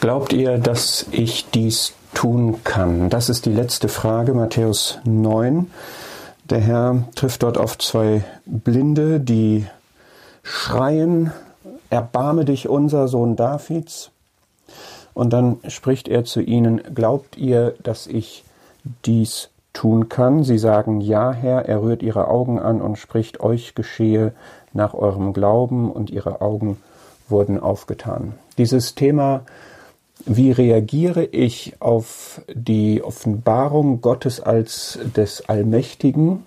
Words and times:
Glaubt 0.00 0.32
ihr, 0.32 0.56
dass 0.56 1.04
ich 1.10 1.50
dies 1.50 1.92
tun 2.14 2.64
kann? 2.64 3.10
Das 3.10 3.28
ist 3.28 3.44
die 3.44 3.52
letzte 3.52 3.88
Frage, 3.88 4.32
Matthäus 4.32 4.98
9. 5.04 5.70
Der 6.48 6.58
Herr 6.58 7.04
trifft 7.14 7.42
dort 7.42 7.58
auf 7.58 7.76
zwei 7.76 8.24
Blinde, 8.46 9.20
die 9.20 9.66
schreien, 10.42 11.32
erbarme 11.90 12.46
dich 12.46 12.66
unser 12.66 13.08
Sohn 13.08 13.36
Davids. 13.36 14.10
Und 15.12 15.34
dann 15.34 15.58
spricht 15.68 16.08
er 16.08 16.24
zu 16.24 16.40
ihnen, 16.40 16.80
glaubt 16.94 17.36
ihr, 17.36 17.74
dass 17.82 18.06
ich 18.06 18.42
dies 19.04 19.50
tun 19.74 20.08
kann? 20.08 20.44
Sie 20.44 20.56
sagen, 20.56 21.02
ja, 21.02 21.30
Herr, 21.30 21.68
er 21.68 21.82
rührt 21.82 22.02
ihre 22.02 22.28
Augen 22.28 22.58
an 22.58 22.80
und 22.80 22.96
spricht, 22.96 23.40
euch 23.40 23.74
geschehe 23.74 24.32
nach 24.72 24.94
eurem 24.94 25.34
Glauben 25.34 25.92
und 25.92 26.08
ihre 26.08 26.40
Augen 26.40 26.78
wurden 27.28 27.60
aufgetan. 27.60 28.32
Dieses 28.56 28.94
Thema 28.94 29.42
wie 30.26 30.52
reagiere 30.52 31.24
ich 31.24 31.74
auf 31.80 32.42
die 32.52 33.02
Offenbarung 33.02 34.00
Gottes 34.00 34.40
als 34.40 34.98
des 35.16 35.48
Allmächtigen? 35.48 36.44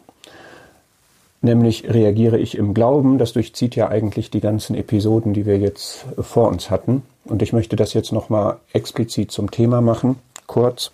Nämlich 1.42 1.90
reagiere 1.90 2.38
ich 2.38 2.58
im 2.58 2.74
Glauben, 2.74 3.18
das 3.18 3.34
durchzieht 3.34 3.76
ja 3.76 3.90
eigentlich 3.90 4.32
die 4.32 4.40
ganzen 4.40 4.76
Episoden, 4.76 5.34
die 5.34 5.46
wir 5.46 5.58
jetzt 5.58 6.06
vor 6.20 6.48
uns 6.48 6.70
hatten. 6.70 7.04
Und 7.26 7.42
ich 7.42 7.52
möchte 7.52 7.76
das 7.76 7.94
jetzt 7.94 8.14
nochmal 8.14 8.58
explizit 8.72 9.32
zum 9.32 9.52
Thema 9.52 9.82
machen, 9.82 10.18
kurz. 10.48 10.92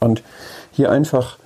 Und 0.00 0.22
hier 0.72 0.90
einfach 0.90 1.38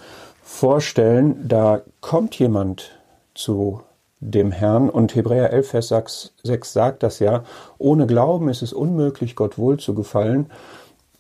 vorstellen, 0.43 1.47
da 1.47 1.83
kommt 2.01 2.39
jemand 2.39 2.93
zu 3.35 3.83
dem 4.21 4.53
Herrn. 4.53 4.89
Und 4.89 5.15
Hebräer 5.15 5.53
11, 5.53 5.69
Vers 5.69 5.89
6 5.89 6.73
sagt 6.73 7.03
das 7.03 7.19
ja, 7.19 7.45
ohne 7.79 8.07
Glauben 8.07 8.49
ist 8.49 8.63
es 8.63 8.73
unmöglich, 8.73 9.35
Gott 9.35 9.59
wohl 9.59 9.79
zu 9.79 9.95
gefallen. 9.95 10.51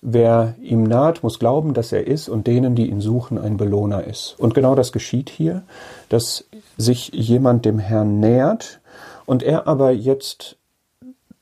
Wer 0.02 0.54
ihm 0.62 0.84
naht, 0.84 1.23
muss 1.23 1.38
glauben, 1.38 1.74
dass 1.74 1.92
er 1.92 2.06
ist 2.06 2.28
und 2.28 2.46
denen, 2.46 2.74
die 2.74 2.88
ihn 2.88 3.02
suchen, 3.02 3.38
ein 3.38 3.59
Belohner 3.59 4.04
ist. 4.04 4.34
Und 4.38 4.54
genau 4.54 4.74
das 4.74 4.93
geschieht 4.93 5.28
hier, 5.28 5.62
dass 6.09 6.46
sich 6.78 7.10
jemand 7.12 7.66
dem 7.66 7.78
Herrn 7.78 8.18
nähert 8.18 8.80
und 9.26 9.43
er 9.43 9.66
aber 9.66 9.90
jetzt 9.90 10.56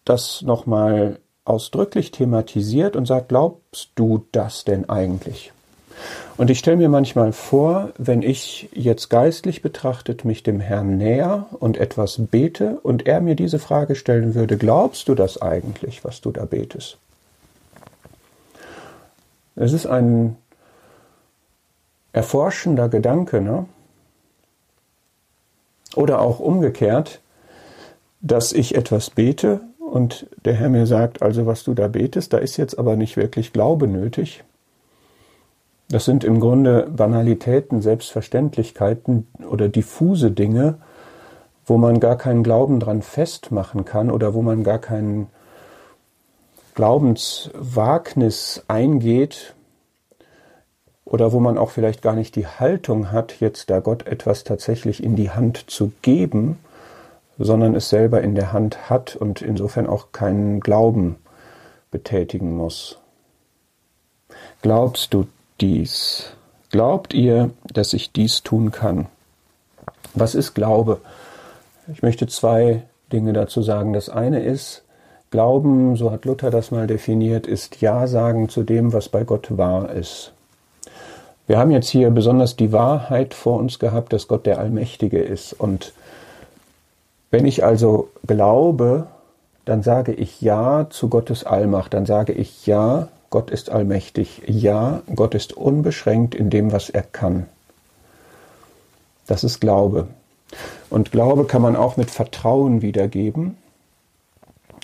das 0.05 0.43
nochmal 0.43 1.21
ausdrücklich 1.45 2.11
thematisiert 2.11 2.97
und 2.97 3.07
sagt, 3.07 3.29
glaubst 3.29 3.91
du 3.95 4.27
das 4.33 4.65
denn 4.65 4.89
eigentlich? 4.89 5.53
Und 6.37 6.51
ich 6.51 6.59
stelle 6.59 6.77
mir 6.77 6.89
manchmal 6.89 7.33
vor, 7.33 7.91
wenn 7.99 8.23
ich 8.23 8.69
jetzt 8.73 9.09
geistlich 9.09 9.61
betrachtet 9.63 10.25
mich 10.25 10.43
dem 10.43 10.61
Herrn 10.61 10.97
näher 10.97 11.47
und 11.59 11.77
etwas 11.77 12.21
bete 12.31 12.79
und 12.83 13.07
er 13.07 13.21
mir 13.21 13.35
diese 13.35 13.59
Frage 13.59 13.97
stellen 13.97 14.35
würde, 14.35 14.57
glaubst 14.57 15.09
du 15.09 15.15
das 15.15 15.43
eigentlich, 15.43 16.05
was 16.05 16.21
du 16.21 16.31
da 16.31 16.45
betest? 16.45 16.99
Es 19.57 19.73
ist 19.73 19.87
ein 19.87 20.37
erforschender 22.13 22.89
Gedanke, 22.89 23.41
ne? 23.41 23.67
Oder 25.97 26.21
auch 26.21 26.39
umgekehrt, 26.39 27.21
dass 28.21 28.53
ich 28.53 28.77
etwas 28.77 29.11
bete 29.11 29.61
und 29.79 30.27
der 30.45 30.55
Herr 30.55 30.69
mir 30.69 30.87
sagt, 30.87 31.23
also 31.23 31.47
was 31.47 31.65
du 31.65 31.75
da 31.75 31.89
betest, 31.89 32.33
da 32.33 32.39
ist 32.39 32.57
jetzt 32.57 32.79
aber 32.79 32.95
nicht 32.95 33.17
wirklich 33.17 33.53
Glaube 33.53 33.89
nötig. 33.89 34.45
Das 35.91 36.05
sind 36.05 36.23
im 36.23 36.39
Grunde 36.39 36.87
Banalitäten, 36.95 37.81
Selbstverständlichkeiten 37.81 39.27
oder 39.49 39.69
diffuse 39.69 40.31
Dinge, 40.31 40.79
wo 41.65 41.79
man 41.79 41.99
gar 41.99 42.17
keinen 42.17 42.43
Glauben 42.43 42.79
dran 42.79 43.01
festmachen 43.01 43.87
kann 43.87 44.11
oder 44.11 44.35
wo 44.35 44.43
man 44.43 44.65
gar 44.65 44.79
keinen 44.79 45.29
Glaubenswagnis 46.75 48.65
eingeht 48.69 49.55
oder 51.07 51.33
wo 51.33 51.41
man 51.41 51.57
auch 51.57 51.71
vielleicht 51.71 52.03
gar 52.03 52.15
nicht 52.15 52.37
die 52.37 52.47
Haltung 52.47 53.11
hat, 53.11 53.41
jetzt 53.41 53.71
da 53.71 53.81
Gott 53.81 54.07
etwas 54.07 54.45
tatsächlich 54.45 55.03
in 55.03 55.17
die 55.17 55.31
Hand 55.31 55.71
zu 55.71 55.93
geben, 56.03 56.59
sondern 57.39 57.75
es 57.75 57.89
selber 57.89 58.21
in 58.21 58.35
der 58.35 58.53
Hand 58.53 58.91
hat 58.91 59.17
und 59.17 59.41
insofern 59.41 59.87
auch 59.87 60.13
keinen 60.13 60.61
Glauben 60.61 61.17
betätigen 61.91 62.55
muss. 62.57 62.99
Glaubst 64.61 65.15
du 65.15 65.27
dies? 65.61 66.33
Glaubt 66.71 67.15
ihr, 67.15 67.51
dass 67.73 67.93
ich 67.93 68.13
dies 68.13 68.43
tun 68.43 68.71
kann? 68.73 69.07
Was 70.15 70.35
ist 70.35 70.55
Glaube? 70.55 71.01
Ich 71.93 72.03
möchte 72.03 72.27
zwei 72.27 72.83
Dinge 73.13 73.33
dazu 73.33 73.63
sagen. 73.63 73.93
Das 73.93 74.09
eine 74.09 74.43
ist, 74.43 74.83
Glauben, 75.31 75.97
so 75.97 76.11
hat 76.11 76.25
Luther 76.25 76.51
das 76.51 76.71
mal 76.71 76.87
definiert, 76.87 77.47
ist 77.47 77.83
Ja 77.83 78.07
sagen 78.07 78.49
zu 78.49 78.63
dem, 78.63 78.95
was 78.95 79.11
bei 79.11 79.25
Gott 79.25 79.59
wahr 79.59 79.91
ist. 79.91 80.33
Wir 81.47 81.59
haben 81.59 81.71
jetzt 81.71 81.89
hier 81.89 82.11
besonders 82.11 82.57
die 82.57 82.73
Wahrheit 82.73 83.35
vor 83.35 83.59
uns 83.59 83.79
gehabt, 83.79 84.13
dass 84.13 84.29
Gott 84.29 84.47
der 84.47 84.59
Allmächtige 84.59 85.19
ist. 85.19 85.53
Und 85.53 85.93
wenn 87.31 87.47
ich 87.47 87.65
also 87.65 88.09
glaube, 88.27 89.07
dann 89.65 89.83
sage 89.83 90.13
ich 90.13 90.41
Ja 90.41 90.87
zu 90.89 91.09
Gottes 91.09 91.45
Allmacht, 91.45 91.93
dann 91.93 92.07
sage 92.07 92.33
ich 92.33 92.67
Ja 92.67 93.09
Gott 93.31 93.51
ist 93.51 93.71
allmächtig. 93.71 94.43
Ja, 94.47 95.03
Gott 95.15 95.35
ist 95.35 95.53
unbeschränkt 95.53 96.35
in 96.35 96.51
dem, 96.51 96.73
was 96.73 96.89
er 96.89 97.03
kann. 97.03 97.47
Das 99.27 99.45
ist 99.45 99.61
Glaube. 99.61 100.09
Und 100.89 101.13
Glaube 101.13 101.45
kann 101.45 101.61
man 101.61 101.77
auch 101.77 101.97
mit 101.97 102.11
Vertrauen 102.11 102.81
wiedergeben. 102.81 103.59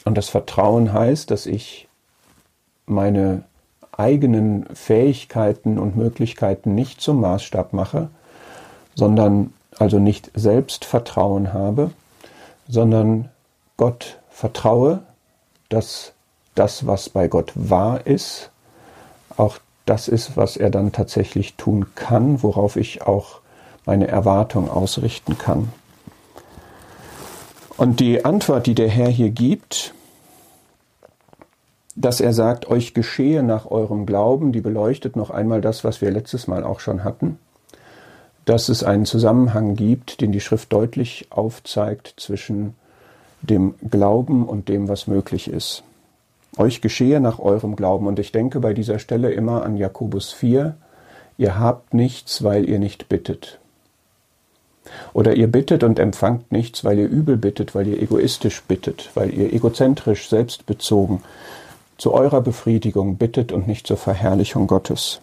Und 0.05 0.19
das 0.19 0.29
Vertrauen 0.29 0.93
heißt, 0.93 1.31
dass 1.31 1.47
ich 1.47 1.89
meine 2.87 3.45
eigenen 3.93 4.67
Fähigkeiten 4.75 5.79
und 5.79 5.97
Möglichkeiten 5.97 6.75
nicht 6.75 7.01
zum 7.01 7.21
Maßstab 7.21 7.73
mache, 7.73 8.11
sondern 8.95 9.55
also 9.79 9.99
nicht 9.99 10.31
Selbstvertrauen 10.35 11.53
habe, 11.53 11.91
sondern 12.69 13.31
Gott 13.77 14.19
vertraue, 14.31 15.03
dass 15.69 16.14
das, 16.55 16.87
was 16.87 17.09
bei 17.09 17.29
Gott 17.29 17.53
wahr 17.55 18.07
ist, 18.07 18.51
auch 19.37 19.59
das 19.87 20.09
ist, 20.09 20.37
was 20.37 20.57
er 20.57 20.71
dann 20.71 20.93
tatsächlich 20.93 21.55
tun 21.55 21.87
kann, 21.95 22.43
worauf 22.43 22.77
ich 22.77 23.03
auch 23.03 23.41
meine 23.85 24.09
Erwartung 24.09 24.71
ausrichten 24.71 25.37
kann. 25.37 25.73
Und 27.77 28.01
die 28.01 28.25
Antwort, 28.25 28.67
die 28.67 28.75
der 28.75 28.89
Herr 28.89 29.09
hier 29.09 29.31
gibt, 29.31 29.95
dass 31.97 32.21
er 32.21 32.33
sagt, 32.33 32.69
euch 32.69 32.95
geschehe 32.95 33.43
nach 33.43 33.67
eurem 33.71 34.07
Glauben, 34.07 34.53
die 34.53 34.61
beleuchtet 34.61 35.17
noch 35.17 35.31
einmal 35.31 35.61
das, 35.61 35.85
was 35.85 36.01
wir 36.01 36.11
letztes 36.11 36.47
Mal 36.47 36.65
auch 36.65 36.81
schon 36.81 37.05
hatten, 37.05 37.39
dass 38.45 38.69
es 38.69 38.83
einen 38.83 39.07
Zusammenhang 39.07 39.75
gibt, 39.75 40.21
den 40.21 40.33
die 40.33 40.41
Schrift 40.41 40.73
deutlich 40.73 41.29
aufzeigt 41.31 42.15
zwischen 42.17 42.75
dem 43.43 43.75
Glauben 43.89 44.47
und 44.47 44.69
dem, 44.69 44.89
was 44.89 45.07
möglich 45.07 45.49
ist. 45.49 45.85
Euch 46.57 46.81
geschehe 46.81 47.21
nach 47.21 47.39
eurem 47.39 47.77
Glauben. 47.77 48.07
Und 48.07 48.19
ich 48.19 48.33
denke 48.33 48.61
bei 48.61 48.75
dieser 48.75 48.99
Stelle 48.99 49.33
immer 49.33 49.65
an 49.65 49.77
Jakobus 49.77 50.33
4. 50.33 50.77
Ihr 51.37 51.59
habt 51.59 51.95
nichts, 51.95 52.45
weil 52.45 52.69
ihr 52.69 52.79
nicht 52.79 53.09
bittet. 53.09 53.59
Oder 55.13 55.35
ihr 55.35 55.51
bittet 55.51 55.83
und 55.83 55.99
empfangt 55.99 56.53
nichts, 56.53 56.85
weil 56.85 56.99
ihr 56.99 57.09
übel 57.09 57.37
bittet, 57.37 57.75
weil 57.75 57.87
ihr 57.87 58.01
egoistisch 58.01 58.63
bittet, 58.63 59.11
weil 59.15 59.33
ihr 59.33 59.53
egozentrisch, 59.53 60.29
selbstbezogen 60.29 61.23
zu 61.97 62.13
eurer 62.13 62.41
Befriedigung 62.41 63.17
bittet 63.17 63.53
und 63.53 63.67
nicht 63.67 63.87
zur 63.87 63.97
Verherrlichung 63.97 64.67
Gottes. 64.67 65.21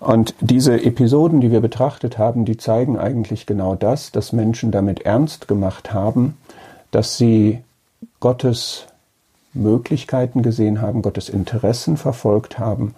Und 0.00 0.34
diese 0.40 0.82
Episoden, 0.82 1.40
die 1.40 1.50
wir 1.50 1.60
betrachtet 1.60 2.18
haben, 2.18 2.44
die 2.44 2.56
zeigen 2.56 2.98
eigentlich 2.98 3.46
genau 3.46 3.74
das, 3.74 4.12
dass 4.12 4.32
Menschen 4.32 4.70
damit 4.70 5.02
ernst 5.02 5.46
gemacht 5.46 5.92
haben, 5.92 6.36
dass 6.90 7.16
sie 7.18 7.60
Gottes 8.18 8.86
Möglichkeiten 9.52 10.42
gesehen 10.42 10.80
haben, 10.80 11.02
Gottes 11.02 11.28
Interessen 11.28 11.96
verfolgt 11.96 12.58
haben, 12.58 12.94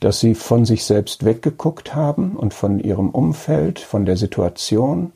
dass 0.00 0.20
sie 0.20 0.34
von 0.34 0.64
sich 0.64 0.84
selbst 0.84 1.24
weggeguckt 1.24 1.94
haben 1.94 2.36
und 2.36 2.54
von 2.54 2.80
ihrem 2.80 3.10
Umfeld, 3.10 3.78
von 3.78 4.06
der 4.06 4.16
Situation 4.16 5.12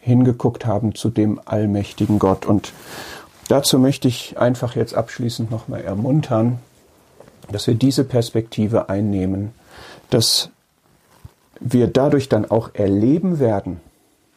hingeguckt 0.00 0.66
haben 0.66 0.94
zu 0.94 1.08
dem 1.08 1.40
allmächtigen 1.44 2.18
Gott. 2.18 2.46
Und 2.46 2.72
dazu 3.48 3.78
möchte 3.78 4.08
ich 4.08 4.38
einfach 4.38 4.76
jetzt 4.76 4.94
abschließend 4.94 5.50
nochmal 5.50 5.82
ermuntern, 5.82 6.58
dass 7.50 7.66
wir 7.66 7.74
diese 7.74 8.04
Perspektive 8.04 8.88
einnehmen, 8.88 9.52
dass 10.10 10.50
wir 11.60 11.86
dadurch 11.86 12.28
dann 12.28 12.50
auch 12.50 12.74
erleben 12.74 13.38
werden, 13.38 13.80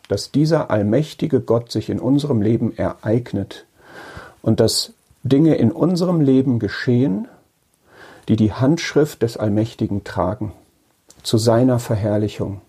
dass 0.08 0.32
dieser 0.32 0.70
allmächtige 0.72 1.42
Gott 1.42 1.72
sich 1.72 1.90
in 1.90 2.00
unserem 2.00 2.42
Leben 2.42 2.78
ereignet 2.78 3.66
und 4.42 4.60
dass 4.60 4.94
Dinge 5.28 5.56
in 5.56 5.72
unserem 5.72 6.22
Leben 6.22 6.60
geschehen, 6.60 7.28
die 8.28 8.36
die 8.36 8.54
Handschrift 8.54 9.22
des 9.22 9.38
Allmächtigen 9.38 10.04
tragen, 10.04 10.54
zu 11.24 11.38
seiner 11.38 11.80
Verherrlichung. 11.80 12.62